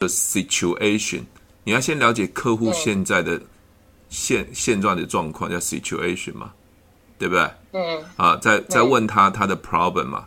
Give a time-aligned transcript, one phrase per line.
[0.00, 1.24] 的 situation，
[1.62, 3.38] 你要先了解客户现在的
[4.08, 6.52] 现、嗯、现状的状况，叫 situation 嘛，
[7.18, 7.50] 对不对？
[7.72, 8.02] 嗯。
[8.16, 10.24] 啊，再再问他他的 problem 嘛。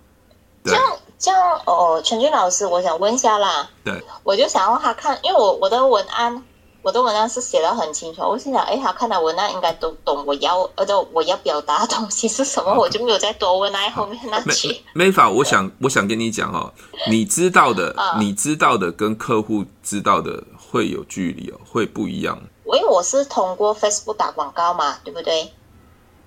[0.64, 0.84] 这样
[1.18, 3.68] 这样哦，陈俊老师，我想问一下啦。
[3.84, 4.00] 对。
[4.22, 6.44] 我就想让他看，因为我我的文案。
[6.84, 14.84] 我的文案是写的很清楚，我心想，哎，他看到文案应该都懂我要，而且我要表达的东西是什么， 我就没有再多问那后面那句。
[14.94, 16.72] 没法，我想，我想跟你讲哦，
[17.10, 22.38] 你知道的， 啊、你知道的跟客户知道的会有距离哦，会不一样。
[22.66, 25.52] 因为我是通过 Facebook 打广告嘛，对不对？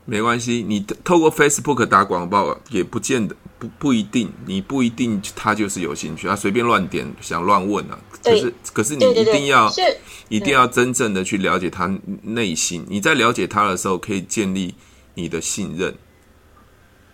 [0.04, 7.98] 没关系，你透过 Facebook 打广告也不见得不不一定，你不一定他就是有兴趣，他随便乱点想乱问啊。
[8.22, 9.72] 可是可是你一定要
[10.28, 11.90] 一定要真正的去了解他
[12.22, 12.82] 内心。
[12.82, 14.74] 嗯、你在了解他的时候，可以建立
[15.14, 15.94] 你的信任。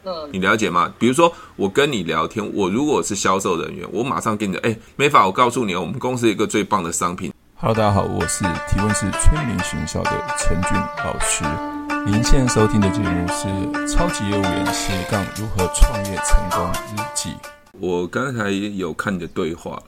[0.04, 0.92] 嗯，你了解吗？
[0.98, 7.32] 比如说我跟你聊天，我如果是销售人员，我马上跟你讲，哎，没法，我告诉你，我们公司有一个最棒的商品。
[7.54, 10.72] Hello，大家好，我是提问是催眠学校的陈俊
[11.04, 11.71] 老师。
[12.04, 13.46] 您现在收听的节目是
[13.88, 17.30] 《超级业务员斜杠如何创业成功日记》。
[17.78, 19.80] 我刚才有看你的对话，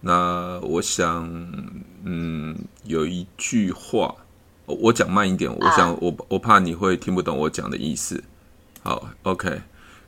[0.00, 1.24] 那我想，
[2.02, 4.14] 嗯，有一句话，
[4.66, 8.24] 我讲慢一点，我想我我怕你会听不懂我讲的意思。
[8.82, 9.62] 好，OK，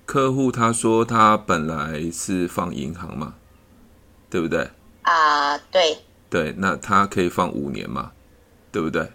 [0.05, 3.35] 客户他说他本来是放银行嘛，
[4.29, 4.69] 对不对？
[5.03, 5.97] 啊，对。
[6.29, 8.11] 对，那他可以放五年嘛，
[8.73, 9.09] 对不对？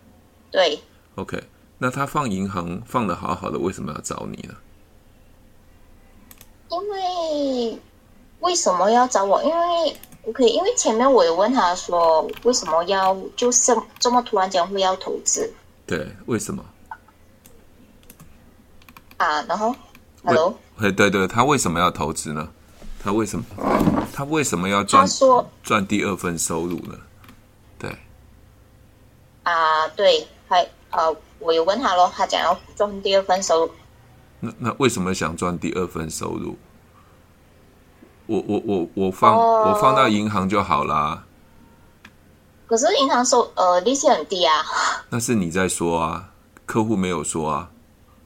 [0.50, 0.80] 对。
[1.16, 1.44] OK。
[1.84, 4.54] 那他放银行放的好好的，为什么要找你呢？
[6.70, 7.80] 因为
[8.42, 9.42] 为什么要找我？
[9.44, 15.52] 因为我可以因为前面我有问他说，为什么要就是这么突然间会要投资？
[15.88, 16.64] 对，为什么？
[19.18, 19.76] 啊，然后
[20.24, 22.48] ，Hello，对对对，他为什么要投资呢？
[23.04, 23.44] 他为什么？
[24.14, 25.02] 他为什么要赚？
[25.02, 26.96] 他说赚第二份收入呢？
[27.80, 27.90] 对。
[29.42, 31.16] 啊，对，还呃。
[31.44, 33.72] 我有问他咯，他讲要赚第二份收入。
[34.42, 36.56] 那那为什么想赚第二份收入？
[38.28, 41.26] 我我我我放、哦、我放到银行就好啦。
[42.68, 44.64] 可是银行收呃利息很低啊。
[45.10, 46.30] 那是你在说啊，
[46.68, 47.72] 客户没有说啊。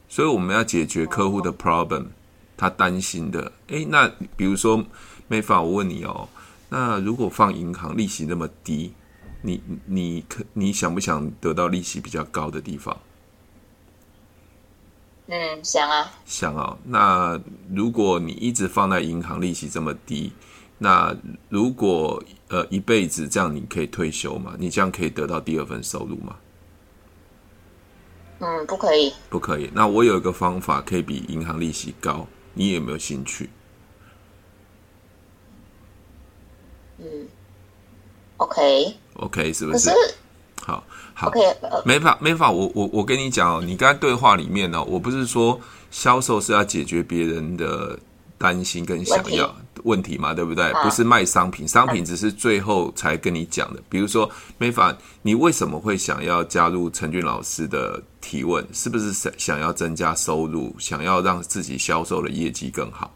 [0.10, 2.08] 所以我们要解决客户的 problem，、哦、
[2.58, 3.50] 他担心的。
[3.68, 4.84] 诶，那比如说
[5.30, 6.28] 没法，我问你哦，
[6.68, 8.94] 那如果放银行利息那么低？
[9.46, 13.00] 你你可你想不想得到利息比较高的地方？
[15.28, 16.12] 嗯，想啊。
[16.26, 16.78] 想啊。
[16.84, 17.40] 那
[17.70, 20.34] 如果你一直放在银行，利息这么低，
[20.80, 21.16] 那
[21.50, 24.56] 如果呃一辈子这样，你可以退休吗？
[24.58, 26.36] 你这样可以得到第二份收入吗？
[28.40, 29.14] 嗯，不可以。
[29.30, 29.70] 不可以。
[29.74, 33.50] 那我有一个方法可以比银行利息高，你有没有兴趣？
[36.98, 37.28] 嗯。
[38.38, 38.98] OK。
[39.16, 39.90] OK，是不是？
[39.90, 39.92] 是
[40.66, 40.84] 好，
[41.14, 41.40] 好，OK，
[41.86, 42.50] 没法，没法。
[42.50, 45.60] 我我我跟你讲哦，你刚才对话里面呢，我不是说
[45.92, 47.98] 销售是要解决别人的
[48.38, 50.74] 担心跟想要问题嘛，对不对？
[50.82, 53.82] 不是卖商品，商品只是最后才跟你讲的。
[53.90, 58.66] 比如说，没法，你为什么会想要加入陈俊老师的提问？
[58.74, 63.14] 是不是想想要增加收入，想要让自己销售的业绩更好？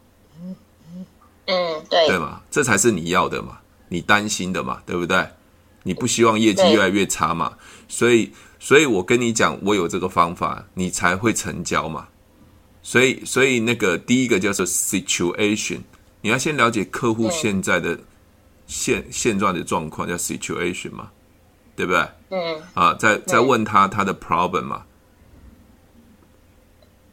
[1.48, 5.28] 嗯，对，对嘛，这才是你要的嘛，你担心的嘛，对不对？
[5.90, 7.58] 你不希望业绩越来越差嘛？
[7.88, 12.08] 所以，所以我跟你讲，我有这个方法，你才会成交嘛。
[12.84, 15.80] 所以，所以那个第一个叫做 situation，
[16.22, 17.98] 你要先了解客户现在的
[18.68, 21.10] 现现状的状况，叫 situation 嘛，
[21.76, 22.08] 对不对？
[22.30, 22.62] 嗯。
[22.76, 24.84] 啊，再再问他他的 problem 嘛。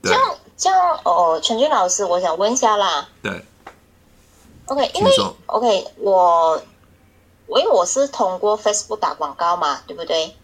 [0.02, 0.20] 这样
[0.54, 3.08] 这样哦，陈俊老师，我想问一下啦。
[3.22, 3.42] 对。
[4.66, 5.10] OK，因为
[5.46, 6.62] OK 我。
[7.48, 10.34] 因为我是通过 Facebook 打广告嘛，对不对？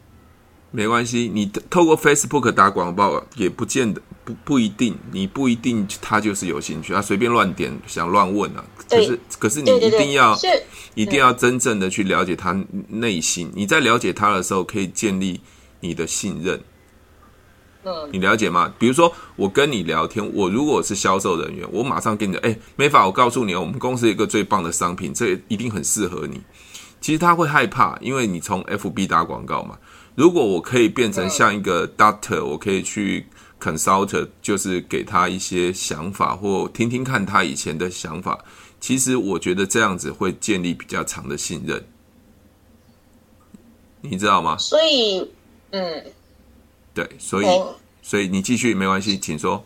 [0.71, 8.65] 没关系，你透过 Facebook 打广告也不见得不不一定，你不一定他就是有兴趣，他随便乱点想乱问啊。
[8.89, 10.35] 可是可是你一定要
[10.95, 12.59] 一定要真正的去了解他
[12.89, 13.49] 内心。
[13.49, 15.41] 嗯、你在了解他的时候，可以建立
[15.81, 16.59] 你的信任。
[17.85, 18.73] 嗯，你了解吗？
[18.79, 26.41] 比如说我跟你聊天，我如果是销售人员，我马上跟你讲，哎，没法，我告诉你，我们公司有一个最棒的商品，这一定很适合你。
[27.03, 29.77] 其实他会害怕，因为你从 FB 打广告嘛。
[30.15, 33.27] 如果我可以变成像一个 doctor，我可以去
[33.61, 38.39] consult，就是给他一些想法或听听看他以前的想法。
[38.81, 41.85] 其实我觉得这样子会建立比较长的信任，
[44.01, 44.57] 你知道吗？
[44.59, 45.29] 所以，
[45.71, 46.05] 嗯，
[46.95, 47.47] 对，所以
[48.01, 49.65] 所以你继续没关系，请说。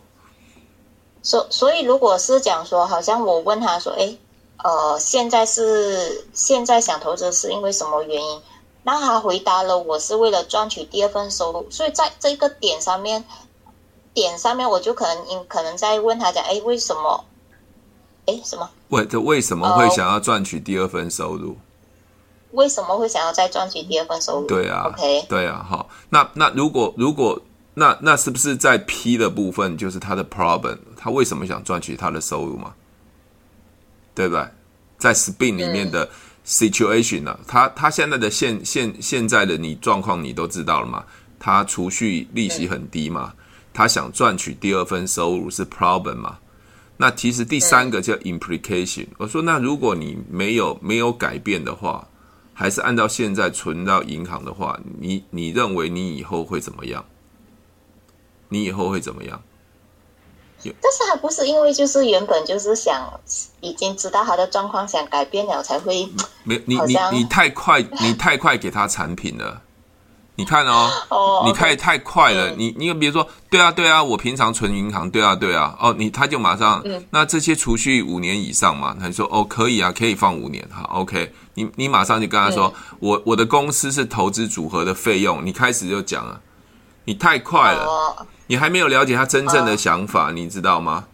[1.21, 4.17] 所所以，如果是讲说，好像我问他说，哎。
[4.63, 8.41] 呃，现在是现在想投资是因为什么原因？
[8.83, 11.67] 那他回答了，我是为了赚取第二份收入。
[11.69, 13.23] 所以在这个点上面，
[14.13, 17.25] 点上面我就可能可能在问他讲，哎，为什么？
[18.25, 18.69] 哎，什么？
[18.89, 21.57] 为这为什么会想要赚取第二份收入？
[22.51, 24.47] 为什么会想要再赚取第二份收入？
[24.47, 27.39] 对啊，OK，对啊，好，那那如果如果
[27.73, 30.79] 那那是不是在 P 的部分就是他的 problem？
[30.97, 32.73] 他为什么想赚取他的收入嘛？
[34.17, 34.43] 对不对？
[34.97, 36.09] 在 Spin 里面的
[36.43, 37.39] situation 呢、啊？
[37.47, 41.05] 他他现在的现现现在的你状况你都知道了嘛？
[41.37, 43.35] 他储蓄利息很低嘛？
[43.71, 46.39] 他想赚取第二份收入是 problem 嘛？
[46.97, 49.05] 那其实第三个叫 implication。
[49.19, 52.07] 我说那如果你没有没有改变的话，
[52.55, 57.05] 还是按照现在存到银行的话，你你认为你以后会怎么样？
[58.49, 59.43] 你以后会怎么样？
[60.63, 63.07] 但是还不是因为就是原本就是想
[63.61, 66.07] 已经知道他的状况，想改变了才会
[66.43, 69.61] 没你你你太快你太快给他产品了，
[70.35, 86.41] 你看哦， 哦你开太快了，嗯、你你比如说对啊对啊，我平常存银行对啊对啊哦，你他就马上、嗯、那这些储蓄五年以上嘛，他说哦可以啊，可以放五年哈，OK，你你马上就跟他说、嗯、我我的公司是投资组合的费用，你开始就讲了，
[87.05, 87.85] 你太快了。
[87.85, 91.05] 哦你还没有了解他真正的想法，uh, 你知道吗？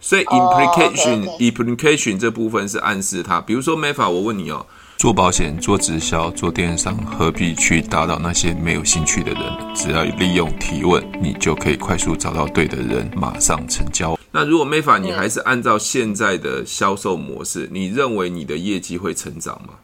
[0.00, 4.66] 所以 implication、oh, implication 这部分是暗示他，比如说 Mayfa，我问你哦，
[4.98, 9.42] 做保险、做直销、做电商，何必去打扰那些没有兴趣的人？
[9.74, 14.18] 只要利用提问，你就可以快速找到对的人，马上成交。
[14.30, 19.74] 那如果 Mayfa，你还是按照现在的销售模式，你认为你的业绩会成长吗？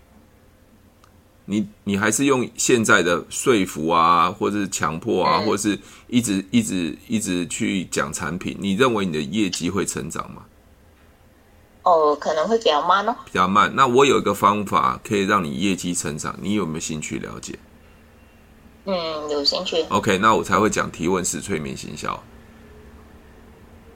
[1.52, 5.78] 你你还是用现在的说服啊，或者是强迫啊，嗯、或者是
[6.08, 10.44] 一直一直一直去讲产品，你认为你的业绩会成长吗？
[11.82, 13.14] 哦，可能会比较慢哦。
[13.26, 13.70] 比较慢。
[13.76, 17.58] 那我有一个方法可以让你业绩成长，你有没有兴趣了解？
[18.86, 18.94] 嗯，
[19.28, 19.84] 有兴趣。
[19.90, 22.18] OK，那我才会讲提问式催眠行销。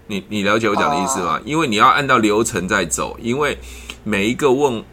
[0.09, 1.38] 你你了解我讲的意思吗？
[1.38, 3.56] 哦、因为你要按照流程在走，因为
[4.05, 4.85] 每一个问。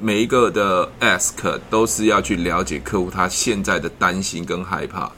[0.00, 5.10] 每一个的 ask 都是要去了解客户他现在的担心跟害怕，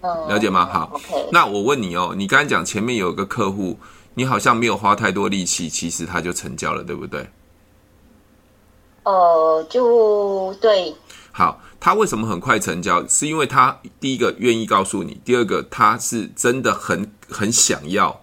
[0.00, 0.64] 了解吗？
[0.66, 1.28] 好，okay.
[1.32, 3.78] 那我问你哦，你刚才讲前面有一个客户，
[4.14, 7.28] 你好像没有花太多力气，其实他就成交了，对不对？
[9.02, 10.94] 呃，就对。
[11.32, 13.06] 好，他为什么很快成交？
[13.08, 18.20] 是因为他第一个愿意告诉你，第二个他是真的很很想要，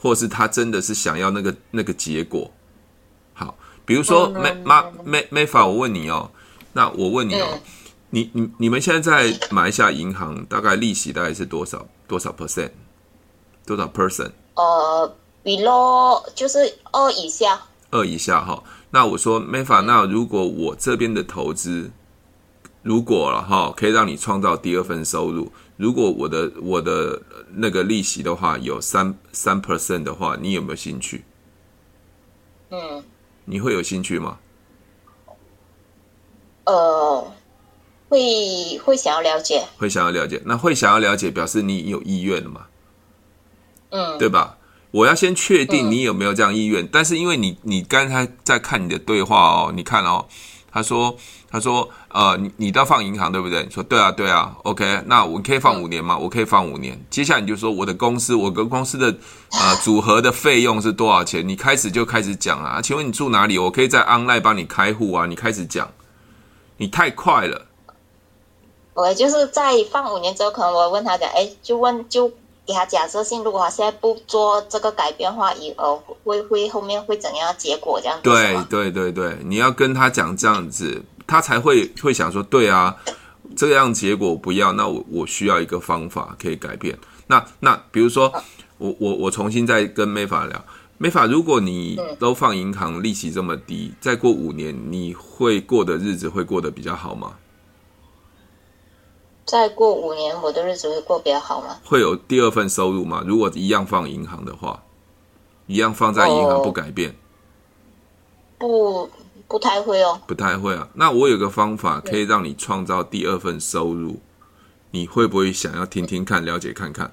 [0.00, 2.50] 或是他真的是想要那个那个结果。
[3.84, 6.30] 比如说，没妈没没法，我问你哦，
[6.72, 7.60] 那我问你哦，嗯、
[8.10, 12.70] 你你你们现在在马来西亚银行大概利息大概是多少多少 percent
[13.66, 14.30] 多少 percent？
[14.54, 17.60] 呃，below 就是二以下。
[17.90, 21.90] 二以下哈，那我说没法，那如果我这边的投资，
[22.82, 27.20] 如果了哈，可以让你创造第二份收入，如果我的我的
[27.54, 31.24] 那个利息的话有三三 percent 的话，你有没有兴趣？
[32.70, 33.02] 嗯。
[33.44, 34.38] 你会有兴趣吗？
[36.64, 37.32] 呃，
[38.08, 40.40] 会会想要了解，会想要了解。
[40.44, 42.66] 那会想要了解，表示你有意愿了嘛？
[43.90, 44.58] 嗯，对吧？
[44.92, 46.84] 我要先确定你有没有这样意愿。
[46.84, 50.26] 嗯、但是因为你你刚才在看你的对话哦，你看哦，
[50.72, 51.16] 他说。
[51.54, 54.56] 他说：“呃，你你都要放银行对不对？”你说：“对啊，对啊。
[54.62, 56.16] ”OK，那我可以放五年吗？
[56.16, 56.98] 我可以放五年。
[57.10, 59.14] 接下来你就说我的公司，我跟公司的
[59.50, 61.46] 呃组合的费用是多少钱？
[61.46, 62.80] 你开始就开始讲啊。
[62.80, 63.58] 请问你住哪里？
[63.58, 65.26] 我可以在 online 帮你开户啊。
[65.26, 65.86] 你开始讲，
[66.78, 67.66] 你太快了。
[68.94, 72.32] 我就是在放五年之后，可能我问他讲，哎，就问就。
[72.66, 78.00] 给他假设性，如果他现在不做这个改变的话，以后会会后面会怎样结果？
[78.00, 82.96] 这样子对对对对，你要跟他讲这样子，他才会会想说，对啊，
[83.56, 86.96] 这样结果不要，那我我需要一个方法可以改变。
[87.26, 88.32] 那那比如说，
[88.78, 90.64] 我我我重新再跟 Mayfa 聊
[91.00, 97.32] ，Mayfa，如果你都放银行利息这么低，再过五年你会过的日子会过得比较好吗？
[99.44, 101.78] 再过五年，我的日子会过比较好吗？
[101.84, 103.22] 会有第二份收入吗？
[103.26, 104.82] 如果一样放银行的话，
[105.66, 107.16] 一样放在银行不改变，哦、
[108.58, 109.10] 不
[109.48, 110.88] 不太会哦，不太会啊。
[110.94, 114.20] 那我有个方法可以让你创造第二份收入，嗯、
[114.92, 117.12] 你会不会想要听听看、了解看看？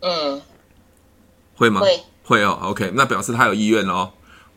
[0.00, 0.40] 嗯，
[1.54, 1.80] 会吗？
[1.80, 2.58] 会会哦。
[2.62, 4.12] OK，那表示他有意愿哦。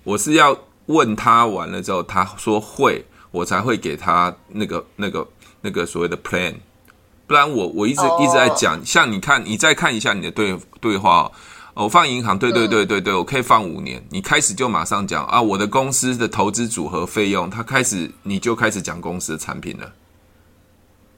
[0.05, 3.05] 我是要问他完了之后，他说会。
[3.33, 5.27] 我才会给他那个、那个、
[5.61, 6.53] 那个所谓的 plan，
[7.25, 8.21] 不然我我一直、oh.
[8.21, 8.79] 一直在讲。
[8.85, 11.31] 像你看，你再看一下你的对对话，
[11.73, 14.05] 哦，放银行，对对对对对，我可以放五年。
[14.11, 19.91] 你开始就马上讲啊，我的公司的投资组合费用，他开始你就开始讲公司的产品了。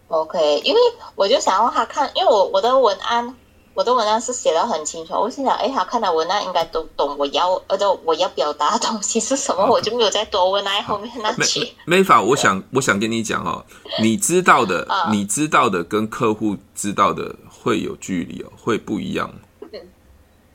[0.07, 0.79] OK，因为
[1.15, 3.35] 我就想让他看，因为我我的文案。
[3.75, 11.73] 我的文案是写得很清楚，我心想，哎，他看到文案应该都懂我要，而且我要表达的东西是什么 我就没有再多问那后面那句。
[11.85, 13.65] 没法，我想，我想跟你讲哦，
[14.01, 19.29] 你知道的， 你知道的跟客户知道的会有距离哦，会不一样。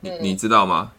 [0.00, 0.92] 你你知道吗？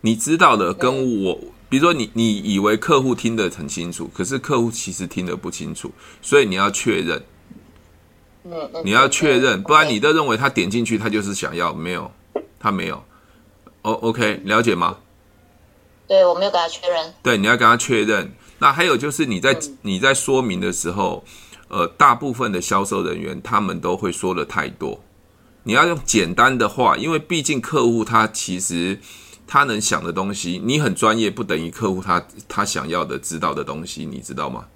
[0.00, 7.22] 你知道的跟我，比如说你你以为客户听得很清楚，可是客户其实听得不清楚，所以你要确认。
[8.84, 12.10] 你要确认，不然你都认为他点进去，他就是想要，没有，
[12.58, 13.02] 他没有。
[13.82, 14.96] 哦，OK，了解吗？
[16.06, 17.14] 对，我没有跟他确认。
[17.22, 18.32] 对，你要跟他确认。
[18.58, 21.24] 那还有就是你在你在说明的时候，
[21.68, 25.00] 呃，大部分的销售人员他们都会说的太多。
[25.62, 28.98] 你要用简单的话，因为毕竟客户他其实
[29.46, 34.66] 他能想的东西，你很专业不等于客户他他想要的知道的东西，你知道吗？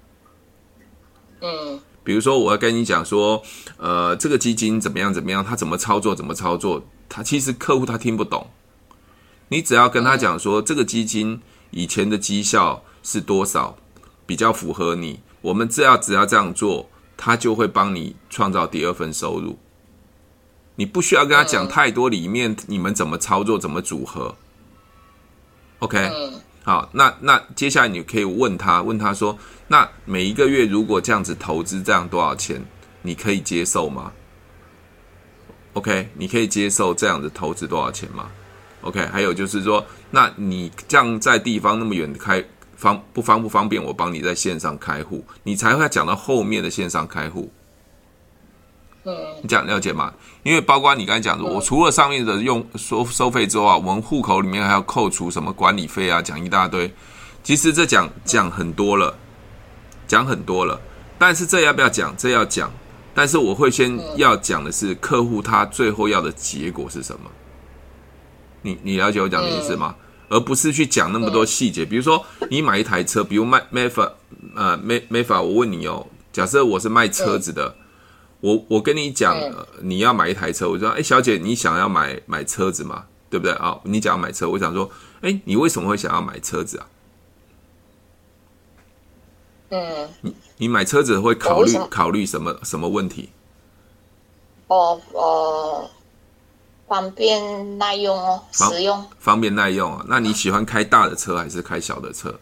[1.41, 1.79] 嗯。
[2.03, 3.41] 比如说，我要跟你讲说，
[3.77, 8.45] 呃，这个基金怎么样怎么样，他怎么操作怎么操作，他其实客户他听不懂。
[9.47, 11.41] 你只要跟他讲说，这个基金
[11.71, 13.77] 以前的绩效是多少，
[14.25, 19.57] 比较符合你，我们只要只要这样做，他就会帮你创造第二份收入。
[20.75, 24.35] 你不需要跟他讲太多，里面你们怎么操作，怎么组合。
[25.79, 26.09] OK。
[26.65, 29.37] 好，那那接下来你可以问他，问他说，
[29.73, 32.63] 那每一个月如果这样子投资，这样多少钱，
[33.01, 34.11] 你可以接受吗
[35.73, 38.29] ？OK，你可以接受这样子投资多少钱吗
[38.81, 43.83] ？OK，还有就是说，那你这样在地方那么远开方不方不方便？
[43.83, 47.51] 我帮你在线上开户，你才会讲到后面的线上开户。
[49.05, 50.13] 嗯，你讲了解吗？
[50.43, 56.93] 因为包括你刚才讲的，我除了上面的用收收费之后啊，我们户口里面还要扣除什么管理费啊，讲一大堆。
[57.41, 59.17] 其实这讲讲很多了，
[60.13, 60.79] 讲很多了。
[61.17, 62.13] 但是这要不要讲？
[62.15, 62.71] 这要讲。
[63.15, 67.29] 但是我会先要讲的是客户他最后要的结果是什么？
[68.61, 69.95] 你你了解我讲的意思吗？
[70.29, 71.83] 而不是去讲那么多细节。
[71.85, 74.11] 比如说你买一台车，比如卖没法
[74.55, 77.75] 呃没没法，我问你哦，假设我是卖车子的。
[78.39, 83.05] 我我跟你讲、呃，你要买一台车，我说，哎，小姐，你想要买买车子吗？
[83.29, 83.79] 对不对啊？
[83.83, 84.89] 你想要买车，我想说，
[85.21, 86.85] 哎，你为什么会想要买车子啊？
[89.73, 93.31] 嗯，你你买车子会考虑考虑什么什么问题？
[94.67, 95.89] 哦哦，
[96.87, 100.05] 方便耐用哦，实用方，方便耐用啊。
[100.07, 102.39] 那你喜欢开大的车还是开小的车？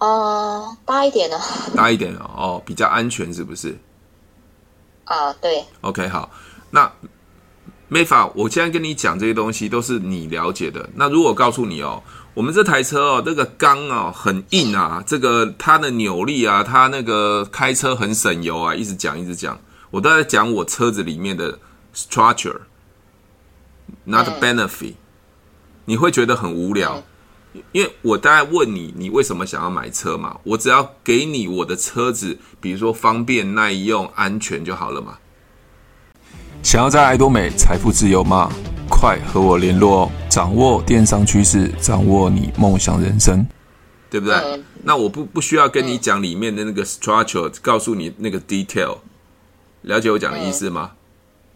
[0.00, 1.40] 哦、uh，大一点的，
[1.74, 3.76] 大一点哦，比较安全是不是？
[5.04, 5.64] 啊、uh，对。
[5.80, 6.30] OK，好，
[6.70, 6.92] 那
[7.88, 10.88] 没法，我现在跟你讲这些东西都是你了解的。
[10.94, 12.02] 那如果告诉你哦，
[12.38, 19.58] 我们这台车哦，这个钢哦很硬啊，这个它的扭力啊，它那个开车很省油啊，一直讲一直讲，
[19.90, 21.58] 我都在讲我车子里面的
[21.92, 24.94] structure，not benefit，、嗯、
[25.86, 27.02] 你会觉得很无聊。
[27.54, 30.38] 嗯因为我大概问你，你为什么想要买车嘛？
[30.44, 35.18] 我只要给你我的车子，比如说方便、耐用、安全就好了嘛。
[36.62, 38.52] 想要在爱多美财富自由吗？
[38.88, 40.10] 快和我联络哦！
[40.28, 43.46] 掌握电商趋势，掌握你梦想人生，
[44.10, 44.34] 对不对？
[44.36, 48.98] 嗯、那我不不需要跟你讲里面的那个 structure，告诉你那个 detail，
[49.82, 50.90] 了解我讲的意思吗？
[50.92, 50.94] 嗯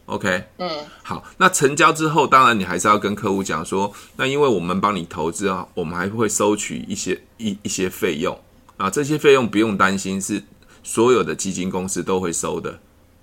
[0.06, 0.68] OK，嗯，
[1.02, 8.38] 好，那成交之后，当然你还是要跟客户讲说，那因为我们帮你投资啊，我们还会收取一些一一些费用
[8.76, 10.42] 啊，这些费用不用担心，是
[10.82, 12.78] 所有的基金公司都会收的。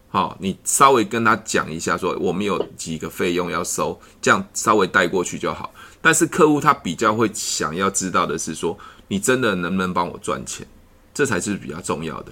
[0.10, 5.74] 好，你稍微跟他讲一下，说我们有几个费用要收，这样稍微带过去就好。
[6.02, 10.68] 但是客户他比较会想要知道的是说，你真的能不能帮我赚钱，
[11.14, 12.32] 这才是比较重要的。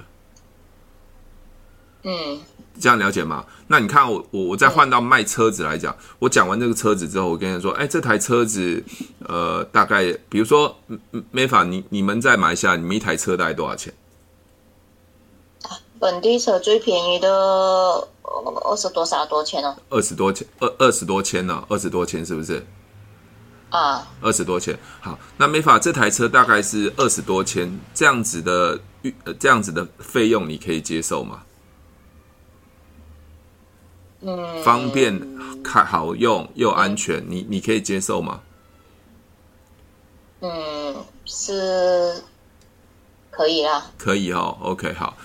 [2.03, 2.39] 嗯。
[2.79, 3.43] 这样了解吗？
[3.65, 8.83] 那你看我我我再换到卖车子来讲，我讲完这个车子之后，我跟你说，哎，这台车子，
[9.21, 10.77] 呃，大概比如说，
[11.31, 13.91] 没法，你你们在马来西亚，你们一台车大概多少钱？
[15.99, 19.75] 本地车最便宜的二十多少多钱哦？
[19.89, 21.63] 二十多千，二二十多千呢？
[21.69, 22.65] 二十多千是不是？
[23.69, 24.77] 啊，二十多千。
[25.01, 31.43] 好，那没法，这台车大概是二十多千，这样子的预，这样子的费用，你可以接受吗？
[34.21, 35.19] 嗯，方便、
[35.63, 38.41] 开好用又安全，你你可以接受吗？
[40.41, 42.23] 嗯，是
[43.29, 43.85] 可以啦。
[43.97, 45.15] 可以哦，OK，好。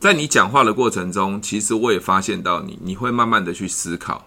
[0.00, 4.26] 在你讲话的过程中，其实我也发现到你，你会慢慢的去思考。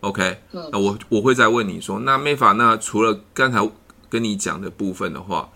[0.00, 3.70] OK，嗯，那我我会再问你说，那 Mayfa，那除了刚才
[4.10, 5.48] 跟你讲的部分的话，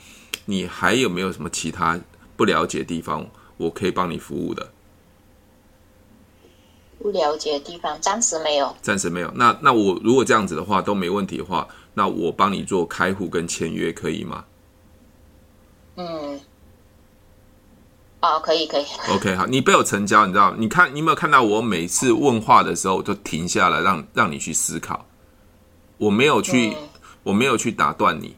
[0.44, 1.98] 你还有没有什么其他
[2.36, 3.26] 不了解的地方，
[3.56, 4.70] 我可以帮你服务的？
[7.00, 8.72] 不了解的地方，暂时没有。
[8.80, 9.28] 暂时没有。
[9.34, 14.44] 那那我如果这样子的话都没问题的话，那我帮你做开户跟签约可以吗？
[15.96, 16.40] 嗯。
[18.20, 18.84] 啊，可以可以。
[19.14, 20.54] OK，好，你被我成交，你知道？
[20.56, 25.06] 你看，你有没有看到我每次问话的时候我就停下来让，让让你去思考。
[25.98, 26.76] 我没有去，嗯、
[27.22, 28.34] 我没有去打断你，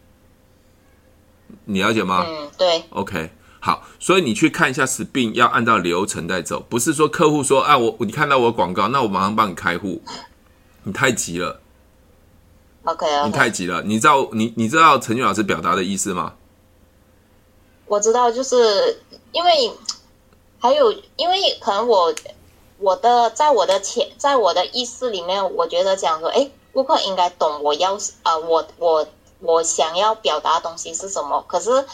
[1.65, 2.25] 你了解吗？
[2.27, 2.85] 嗯，对。
[2.91, 3.31] OK。
[3.61, 10.01] 好，所以你去看一下 Spin 要按照流程在走，不是说客户说啊，我你看到我广告，那我马上帮你开户，
[10.85, 11.61] 你太急了。
[12.85, 13.27] OK，, okay.
[13.27, 13.83] 你太急了。
[13.83, 16.35] 你知道你你知道陈俊老师表达的意思吗？
[17.89, 19.03] 我知道，就是
[19.33, 19.73] 因为
[20.61, 22.15] 还有，因为可能我
[22.79, 29.07] 我的在我的潜在我的意识里面，我觉得讲说，哎，顾客应该懂我要啊、呃，我我
[29.41, 31.85] 我想要表达的东西是什么，可是。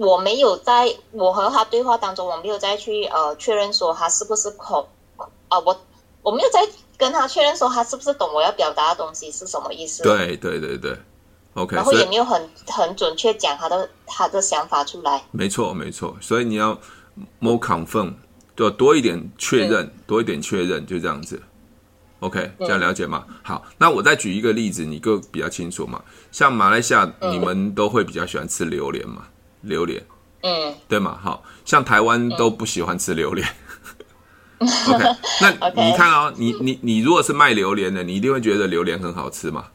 [0.00, 4.88] 我没有在我和他对话当中，我没有再去呃确认说他是不是口
[5.48, 5.76] 啊、我
[6.22, 10.04] 我没有再跟他确认说他是不是懂我要表达的东西是什么意思。
[10.04, 10.96] 对对对对
[11.58, 11.76] ，OK。
[11.76, 15.22] 然后也没有很很准确讲他的他的想法出来。
[15.30, 16.78] 没错没错，所以你要
[17.40, 18.14] more confirm，
[18.56, 21.42] 就多一点确认，多一点确认，就这样子。
[22.20, 23.24] OK，这样了解吗？
[23.42, 26.02] 好，那我再举一个例子，你就比较清楚嘛。
[26.32, 29.22] 像马来西亚，你们都会比较喜欢吃榴莲嘛？
[29.60, 30.04] 榴莲，
[30.42, 33.48] 嗯，对嘛，好像台湾都不喜欢吃榴莲。
[34.58, 35.04] 嗯、 OK，
[35.40, 35.50] 那
[35.80, 39.66] 你看哦，你你你如果是卖榴莲的，你一定会觉得榴莲很好吃嘛。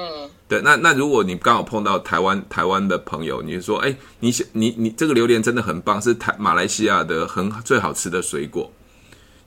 [0.00, 8.70] 嗯，对，那那如果你刚好碰到台湾台湾的朋友，你就说，哎，你你你这个榴莲真的很棒，是台马来西亚的很最好吃的水果。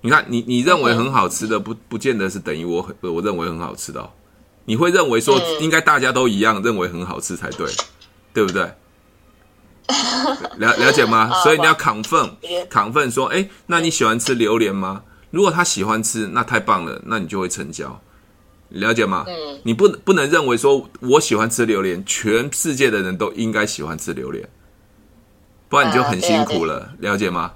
[0.02, 4.10] 你看，你你认为很好吃的，不不见得是等于我我认为很好吃的哦。
[4.66, 7.66] 你会认为说，应该大家都一样认为很好吃才对，
[8.34, 8.64] 对不对？
[10.58, 11.32] 了了解吗？
[11.44, 15.04] 所以你要 confirm，confirm 说，哎，那你喜欢吃榴莲吗？
[15.30, 18.02] 如果他喜欢吃，那太棒了，那你就会成交。
[18.72, 19.26] 了解吗？
[19.28, 24.48] 嗯，你不不能认为说我喜欢吃榴莲，全世界的人都应该喜欢吃榴莲，
[25.70, 26.94] 不然你就很辛苦了。
[27.00, 27.54] 了解吗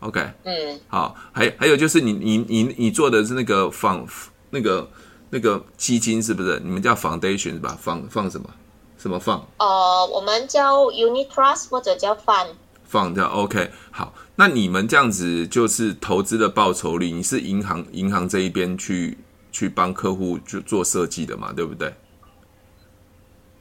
[0.00, 4.06] ？OK，嗯，好，还还有就是你你你你做的是那个放
[4.50, 4.88] 那个
[5.30, 6.60] 那个基金是不是？
[6.64, 7.76] 你们叫 foundation 是吧？
[7.80, 8.48] 放放什么？
[8.96, 9.46] 什么放？
[9.58, 12.48] 呃，我们叫 Unit Trust 或者叫 Fund。
[12.84, 13.70] 放掉 OK。
[13.90, 19.18] 好，那你们这样子就是投资的报酬率，你是银行银行这一边去
[19.54, 21.52] 去帮客户就做设计的嘛？
[21.52, 21.94] 对不对？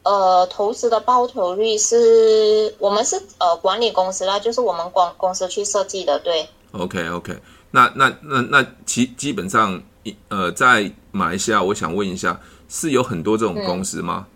[0.01, 6.49] 呃，投资的报酬率是我们是呃管理公司啦，就是我们公公司去设计的，对。
[6.71, 9.81] OK OK，那那那那其基本上
[10.29, 14.25] 呃在马来西亚，我想问一下，是有很多这种公司吗？
[14.27, 14.29] 嗯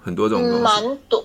[0.00, 1.22] 很多这种，嗯，蛮多，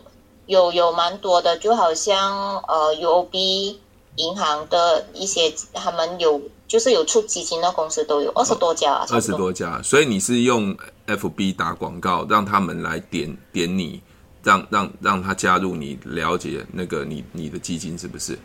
[0.48, 3.78] 有有蛮多的，就好像呃，UOB
[4.18, 9.82] 银行的一些，他们有就是有出基金的公司都有二十多家，二十多家。
[9.82, 10.76] 所以你是用
[11.08, 14.02] FB 打广告，让他们来点点你，
[14.44, 18.38] 让让让他加入你，了解那个你你的基金是不是？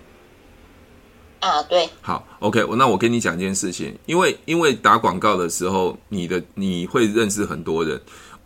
[1.40, 1.88] 啊，对。
[2.02, 8.00] 好，OK，那我跟你讲一件事情，因为因为打广告的时候，你的你会认识很多人。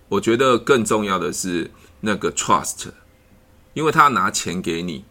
[0.08, 2.90] 我觉得更重要的是那个 trust，
[3.72, 5.02] 因为他拿钱给你，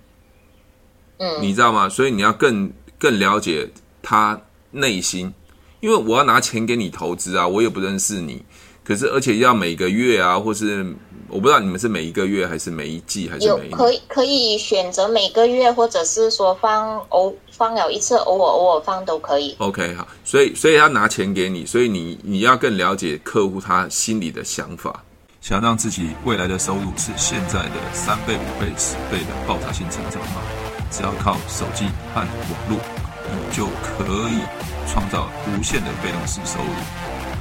[1.18, 1.90] 嗯，你知道吗？
[1.90, 3.68] 所以你要更更了解
[4.04, 4.40] 他
[4.72, 5.34] 内心，
[5.80, 8.44] 因为我要拿钱给你投资啊，我也不认识你，
[8.84, 10.86] 可是而且要每个月啊，或是
[11.28, 19.56] 我不知道你们是每一个月还是每一季还是每一，可以可以选择每个月，或者是说放偶放了一次，偶尔偶尔放都可以。
[19.60, 25.04] OK，好，所以所以要拿钱给你，所以你你要更了解客户他心里的想法。
[25.42, 30.42] 想要让自己未来的收入是现在的三倍、五倍、十倍的爆炸性成长吗？
[30.92, 32.28] 只要靠手机和网
[32.70, 33.01] 络，你
[33.52, 34.40] 就可以
[34.88, 36.70] 创造无限的被动式收入。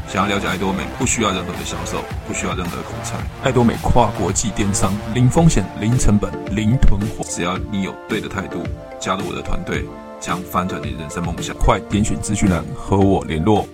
[0.09, 3.19] 想要了解爱多美，不需要任何的销售，不需要任何的口才。
[3.45, 7.25] 艾多美跨国际电商，零风险、零成本、零囤货。
[7.29, 8.63] 只要你有对的态度，
[8.99, 9.85] 加入我的团队，
[10.19, 11.57] 将翻转你人生梦想。
[11.57, 13.67] 快点选资讯栏和我联络。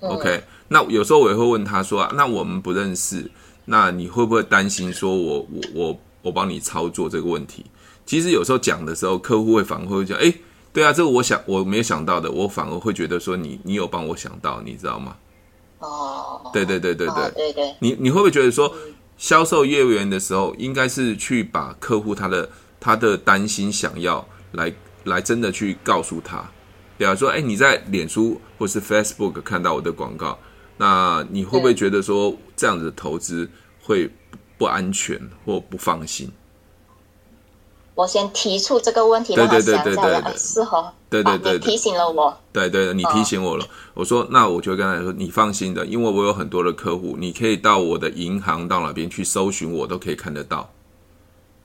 [0.00, 0.42] OK。
[0.72, 3.28] 那有时候我也会问他说：“啊，那我们不认识，
[3.64, 7.66] 那你会不会担心说我我我我帮你操作这个问题？”
[8.10, 10.34] 其实有时候讲的时候，客户会反而会讲：“哎，
[10.72, 15.16] 对啊，这个我想我没有想到的，我反而会觉得说你你有帮我想到，你知道吗？”
[15.78, 17.30] 哦，对对对对对。
[17.36, 18.74] 对对，你你会不会觉得说，
[19.16, 24.72] 销售业务员的时候，应该是去把客户他的他的担心想要来
[25.04, 26.44] 来真的去告诉他，
[26.98, 30.36] 比方说，哎，你在脸书或是 Facebook 看到我的广告，
[30.76, 33.48] 那你会不会觉得说这样子的投资
[33.80, 34.10] 会
[34.58, 36.28] 不安全或不放心？
[38.00, 40.90] 我先提出这个问题，对对对对对，适合。
[41.10, 42.34] 对对对，提醒了我。
[42.50, 43.66] 对对，你提醒我了。
[43.92, 50.70] 我说，那我就跟他说，你放心的，因为我有很多的客户，你可以到我的银行到哪边去搜寻，我都可以看得到，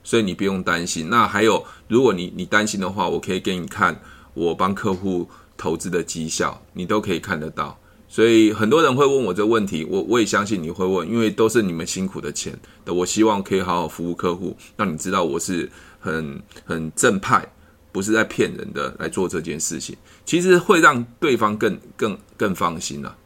[0.03, 1.09] 所以你不用担心。
[1.09, 4.01] 那还有，如果你你担心的话，我可以给你看
[4.33, 7.77] 我帮客户投资的绩效，你都可以看得到。
[8.07, 12.93] 所以很多人会问我这个问题，我我也相信你会问，因为都是你们辛苦的钱的。
[12.93, 15.69] 我希望可以好好服务客户，让你知道我是。
[16.05, 17.43] 很很正派，
[17.91, 23.17] 不是在骗人的来做这件事情，其实会让对方更更更放心了、啊。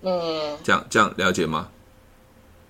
[0.00, 1.68] 嗯，这样这样了解吗？